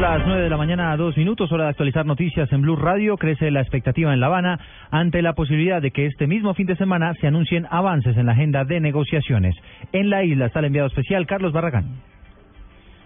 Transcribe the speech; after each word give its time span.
Son 0.00 0.08
las 0.08 0.26
nueve 0.26 0.44
de 0.44 0.48
la 0.48 0.56
mañana, 0.56 0.96
dos 0.96 1.14
minutos, 1.18 1.52
hora 1.52 1.64
de 1.64 1.70
actualizar 1.70 2.06
noticias 2.06 2.50
en 2.54 2.62
Blue 2.62 2.74
Radio. 2.74 3.18
Crece 3.18 3.50
la 3.50 3.60
expectativa 3.60 4.14
en 4.14 4.20
La 4.20 4.28
Habana 4.28 4.58
ante 4.90 5.20
la 5.20 5.34
posibilidad 5.34 5.82
de 5.82 5.90
que 5.90 6.06
este 6.06 6.26
mismo 6.26 6.54
fin 6.54 6.66
de 6.66 6.74
semana 6.76 7.12
se 7.20 7.26
anuncien 7.26 7.66
avances 7.68 8.16
en 8.16 8.24
la 8.24 8.32
agenda 8.32 8.64
de 8.64 8.80
negociaciones. 8.80 9.54
En 9.92 10.08
la 10.08 10.24
isla 10.24 10.46
está 10.46 10.60
el 10.60 10.64
enviado 10.64 10.88
especial 10.88 11.26
Carlos 11.26 11.52
Barragán. 11.52 12.00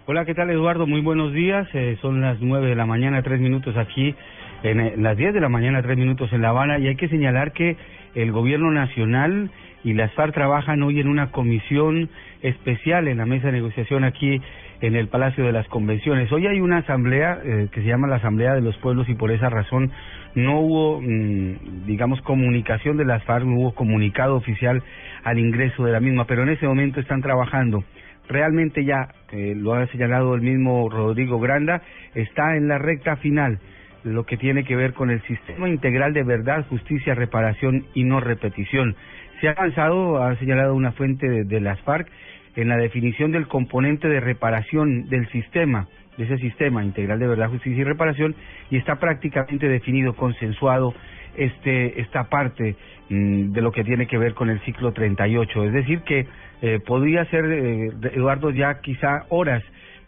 Hola, 0.07 0.25
¿qué 0.25 0.35
tal 0.35 0.51
Eduardo? 0.51 0.87
Muy 0.87 1.01
buenos 1.01 1.33
días. 1.33 1.67
Eh, 1.75 1.99
son 2.01 2.21
las 2.21 2.41
nueve 2.41 2.69
de 2.69 2.77
la 2.77 2.87
mañana, 2.87 3.23
tres 3.23 3.41
minutos 3.41 3.77
aquí, 3.77 4.15
en, 4.63 4.79
en 4.79 5.03
las 5.03 5.17
diez 5.17 5.35
de 5.35 5.41
la 5.41 5.49
mañana, 5.49 5.83
tres 5.83 5.99
minutos 5.99 6.33
en 6.33 6.43
La 6.43 6.51
Habana. 6.51 6.79
Y 6.79 6.87
hay 6.87 6.95
que 6.95 7.09
señalar 7.09 7.51
que 7.51 7.77
el 8.15 8.31
gobierno 8.31 8.71
nacional 8.71 9.51
y 9.83 9.95
las 9.95 10.13
FARC 10.13 10.33
trabajan 10.33 10.81
hoy 10.85 11.01
en 11.01 11.09
una 11.09 11.33
comisión 11.33 12.09
especial 12.45 13.09
en 13.09 13.17
la 13.17 13.27
mesa 13.27 13.47
de 13.47 13.55
negociación 13.55 14.05
aquí 14.05 14.41
en 14.83 14.95
el 14.95 15.09
Palacio 15.09 15.45
de 15.45 15.53
las 15.53 15.67
Convenciones. 15.69 16.31
Hoy 16.31 16.47
hay 16.47 16.61
una 16.61 16.79
asamblea 16.79 17.41
eh, 17.43 17.69
que 17.73 17.81
se 17.81 17.87
llama 17.87 18.07
la 18.07 18.17
Asamblea 18.17 18.55
de 18.55 18.61
los 18.61 18.77
Pueblos 18.77 19.09
y 19.09 19.15
por 19.15 19.31
esa 19.31 19.49
razón 19.49 19.91
no 20.35 20.61
hubo, 20.61 21.01
mm, 21.01 21.87
digamos, 21.87 22.21
comunicación 22.21 22.99
de 22.99 23.07
las 23.07 23.25
FARC, 23.25 23.47
no 23.47 23.61
hubo 23.61 23.75
comunicado 23.75 24.37
oficial 24.37 24.83
al 25.25 25.39
ingreso 25.39 25.85
de 25.85 25.93
la 25.93 26.01
misma, 26.01 26.27
pero 26.27 26.43
en 26.43 26.51
ese 26.51 26.67
momento 26.67 27.01
están 27.01 27.23
trabajando. 27.23 27.83
Realmente 28.29 28.85
ya, 28.85 29.09
eh, 29.33 29.55
lo 29.57 29.75
ha 29.75 29.87
señalado 29.87 30.35
el 30.35 30.43
mismo 30.43 30.89
Rodrigo 30.91 31.41
Granda, 31.41 31.81
está 32.15 32.57
en 32.57 32.69
la 32.69 32.77
recta 32.79 33.17
final 33.17 33.59
lo 34.05 34.27
que 34.27 34.37
tiene 34.37 34.65
que 34.65 34.77
ver 34.77 34.93
con 34.93 35.11
el 35.11 35.23
sistema 35.23 35.67
integral 35.67 36.13
de 36.13 36.25
verdad, 36.25 36.67
justicia, 36.69 37.15
reparación 37.15 37.87
y 37.95 38.05
no 38.05 38.21
repetición. 38.21 38.97
Se 39.45 39.49
ha 39.51 39.53
avanzado, 39.53 40.25
ha 40.25 40.35
señalado 40.37 40.75
una 40.75 40.93
fuente 40.93 41.45
de, 41.45 41.61
las 41.61 41.79
FARC, 41.83 42.09
en 42.57 42.67
la 42.67 42.79
definición 42.79 43.31
del 43.31 43.47
componente 43.47 44.09
de 44.09 44.19
reparación 44.19 45.11
del 45.11 45.29
sistema, 45.29 45.87
de 46.17 46.25
ese 46.25 46.39
sistema 46.39 46.83
integral 46.83 47.19
de 47.19 47.27
verdad, 47.27 47.51
justicia 47.51 47.83
y 47.83 47.85
reparación, 47.85 48.35
y 48.71 48.79
está 48.79 48.99
prácticamente 48.99 49.69
definido, 49.69 50.15
consensuado 50.15 50.95
este 51.37 52.01
esta 52.01 52.31
parte 52.31 52.77
mm, 53.11 53.53
de 53.53 53.61
lo 53.61 53.71
que 53.71 53.85
tiene 53.85 54.07
que 54.07 54.17
ver 54.17 54.33
con 54.33 54.49
el 54.49 54.61
ciclo 54.61 54.93
38. 54.93 55.65
Es 55.65 55.73
decir, 55.75 56.01
que 56.05 56.27
eh, 56.63 56.81
podría 56.81 57.27
ser, 57.27 57.45
eh, 57.45 57.91
Eduardo, 58.15 58.49
ya 58.49 58.81
quizá 58.81 59.27
horas 59.29 59.63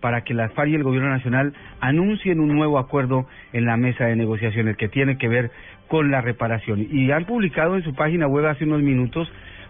para 0.06 0.20
que 0.20 0.34
las 0.34 0.52
FARC 0.52 0.70
y 0.70 0.74
el 0.76 0.84
Gobierno 0.84 1.10
Nacional 1.10 1.52
anuncien 1.80 2.38
un 2.38 2.54
nuevo 2.54 2.78
acuerdo 2.78 3.26
en 3.52 3.64
la 3.64 3.76
mesa 3.76 4.04
de 4.04 4.14
negociaciones 4.14 4.76
que 4.76 4.88
tiene 4.88 5.18
que 5.18 5.26
ver 5.26 5.50
con 5.88 6.12
la 6.12 6.20
reparación. 6.20 6.86
Y 6.92 7.10
han 7.10 7.24
publicado 7.24 7.74
en 7.74 7.82
su 7.82 7.92
página 7.92 8.28
web 8.28 8.46
hace 8.46 8.62
unos 8.62 8.82
minutos 8.82 9.28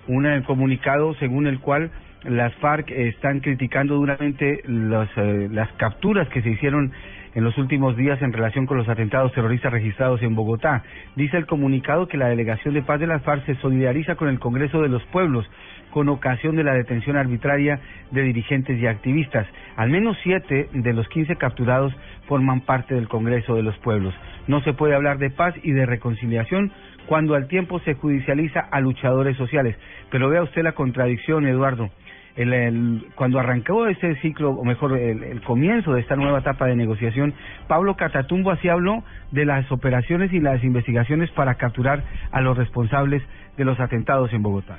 un 0.08 0.26
eh, 0.26 0.42
comunicado 0.46 1.14
según 1.14 1.46
el 1.46 1.58
cual 1.58 1.90
las 2.28 2.54
FARC 2.56 2.90
están 2.90 3.40
criticando 3.40 3.94
duramente 3.94 4.62
los, 4.66 5.08
eh, 5.16 5.48
las 5.50 5.70
capturas 5.72 6.28
que 6.28 6.42
se 6.42 6.50
hicieron 6.50 6.92
en 7.34 7.44
los 7.44 7.58
últimos 7.58 7.96
días 7.96 8.20
en 8.22 8.32
relación 8.32 8.64
con 8.64 8.78
los 8.78 8.88
atentados 8.88 9.32
terroristas 9.32 9.70
registrados 9.70 10.22
en 10.22 10.34
Bogotá. 10.34 10.82
Dice 11.16 11.36
el 11.36 11.46
comunicado 11.46 12.08
que 12.08 12.16
la 12.16 12.28
Delegación 12.28 12.72
de 12.72 12.82
Paz 12.82 12.98
de 12.98 13.06
las 13.06 13.22
FARC 13.22 13.44
se 13.44 13.56
solidariza 13.56 14.14
con 14.14 14.28
el 14.28 14.38
Congreso 14.38 14.80
de 14.80 14.88
los 14.88 15.04
Pueblos 15.04 15.46
con 15.90 16.08
ocasión 16.08 16.56
de 16.56 16.64
la 16.64 16.74
detención 16.74 17.16
arbitraria 17.16 17.80
de 18.10 18.22
dirigentes 18.22 18.78
y 18.80 18.86
activistas. 18.86 19.46
Al 19.76 19.90
menos 19.90 20.16
siete 20.22 20.68
de 20.72 20.92
los 20.92 21.08
quince 21.08 21.36
capturados 21.36 21.94
forman 22.26 22.62
parte 22.62 22.94
del 22.94 23.08
Congreso 23.08 23.54
de 23.54 23.62
los 23.62 23.76
Pueblos. 23.78 24.14
No 24.46 24.62
se 24.62 24.72
puede 24.72 24.94
hablar 24.94 25.18
de 25.18 25.30
paz 25.30 25.54
y 25.62 25.72
de 25.72 25.86
reconciliación 25.86 26.72
cuando 27.06 27.34
al 27.34 27.48
tiempo 27.48 27.80
se 27.80 27.94
judicializa 27.94 28.60
a 28.60 28.80
luchadores 28.80 29.36
sociales. 29.36 29.76
Pero 30.10 30.28
vea 30.28 30.42
usted 30.42 30.62
la 30.62 30.72
contradicción, 30.72 31.46
Eduardo 31.46 31.90
el, 32.36 33.06
cuando 33.14 33.38
arrancó 33.38 33.86
este 33.86 34.14
ciclo, 34.16 34.50
o 34.50 34.64
mejor, 34.64 34.96
el, 34.96 35.22
el, 35.24 35.40
comienzo 35.42 35.94
de 35.94 36.00
esta 36.00 36.16
nueva 36.16 36.40
etapa 36.40 36.66
de 36.66 36.76
negociación, 36.76 37.34
Pablo 37.66 37.96
Catatumbo 37.96 38.50
así 38.50 38.68
habló 38.68 39.02
de 39.30 39.46
las 39.46 39.70
operaciones 39.72 40.32
y 40.32 40.40
las 40.40 40.62
investigaciones 40.62 41.30
para 41.30 41.54
capturar 41.54 42.02
a 42.30 42.40
los 42.40 42.56
responsables 42.56 43.22
de 43.56 43.64
los 43.64 43.80
atentados 43.80 44.32
en 44.32 44.42
Bogotá. 44.42 44.78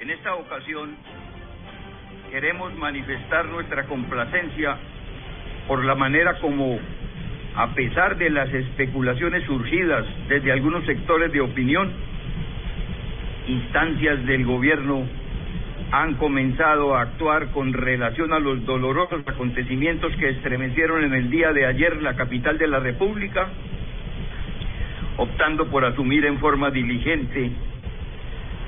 En 0.00 0.10
esta 0.10 0.34
ocasión 0.34 0.96
queremos 2.30 2.74
manifestar 2.76 3.46
nuestra 3.46 3.84
complacencia 3.86 4.76
por 5.66 5.84
la 5.84 5.94
manera 5.94 6.38
como, 6.40 6.78
a 7.56 7.74
pesar 7.74 8.16
de 8.16 8.30
las 8.30 8.52
especulaciones 8.52 9.44
surgidas 9.44 10.06
desde 10.28 10.52
algunos 10.52 10.84
sectores 10.86 11.32
de 11.32 11.40
opinión, 11.40 11.92
instancias 13.46 14.24
del 14.26 14.44
gobierno 14.44 15.06
han 15.92 16.14
comenzado 16.14 16.96
a 16.96 17.02
actuar 17.02 17.48
con 17.52 17.72
relación 17.72 18.32
a 18.32 18.40
los 18.40 18.64
dolorosos 18.66 19.22
acontecimientos 19.26 20.14
que 20.16 20.30
estremecieron 20.30 21.04
en 21.04 21.14
el 21.14 21.30
día 21.30 21.52
de 21.52 21.66
ayer 21.66 22.02
la 22.02 22.16
capital 22.16 22.58
de 22.58 22.66
la 22.66 22.80
República, 22.80 23.48
optando 25.16 25.70
por 25.70 25.84
asumir 25.84 26.24
en 26.24 26.38
forma 26.38 26.70
diligente 26.70 27.52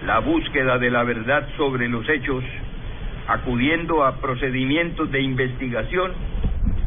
la 0.06 0.20
búsqueda 0.20 0.78
de 0.78 0.90
la 0.90 1.02
verdad 1.02 1.48
sobre 1.56 1.88
los 1.88 2.08
hechos, 2.08 2.44
acudiendo 3.26 4.04
a 4.04 4.20
procedimientos 4.20 5.10
de 5.10 5.20
investigación. 5.20 6.12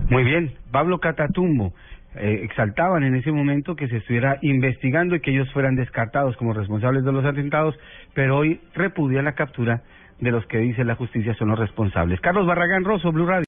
Muy 0.09 0.23
bien, 0.23 0.53
Pablo 0.71 0.99
Catatumbo 0.99 1.73
eh, 2.15 2.41
exaltaban 2.43 3.03
en 3.03 3.15
ese 3.15 3.31
momento 3.31 3.75
que 3.75 3.87
se 3.87 3.97
estuviera 3.97 4.37
investigando 4.41 5.15
y 5.15 5.21
que 5.21 5.31
ellos 5.31 5.51
fueran 5.53 5.75
descartados 5.75 6.35
como 6.37 6.53
responsables 6.53 7.05
de 7.05 7.11
los 7.11 7.23
atentados, 7.23 7.77
pero 8.13 8.37
hoy 8.37 8.59
repudia 8.73 9.21
la 9.21 9.33
captura 9.33 9.81
de 10.19 10.31
los 10.31 10.45
que 10.45 10.59
dice 10.59 10.83
la 10.83 10.95
justicia 10.95 11.33
son 11.33 11.49
los 11.49 11.59
responsables. 11.59 12.19
Carlos 12.21 12.45
Barragán 12.45 12.83
Rosso, 12.83 13.11
Blue 13.11 13.25
Radio. 13.25 13.39